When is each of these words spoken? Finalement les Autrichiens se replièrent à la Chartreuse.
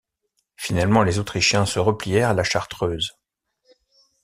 Finalement 0.55 1.03
les 1.03 1.19
Autrichiens 1.19 1.67
se 1.67 1.77
replièrent 1.77 2.29
à 2.31 2.33
la 2.33 2.43
Chartreuse. 2.43 3.11